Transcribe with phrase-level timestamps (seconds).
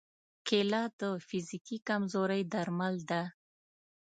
[0.47, 3.23] کېله د فزیکي کمزورۍ درمل ده.